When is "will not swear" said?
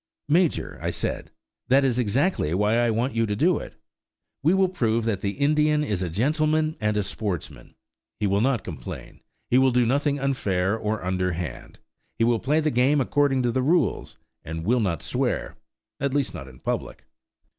14.65-15.55